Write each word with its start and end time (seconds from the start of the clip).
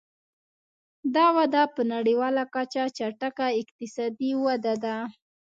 دا 1.15 1.27
وده 1.37 1.63
په 1.75 1.81
نړیواله 1.93 2.43
کچه 2.55 2.83
چټکه 2.97 3.47
اقتصادي 3.61 4.31
وده 4.45 4.73
ده. 4.83 4.95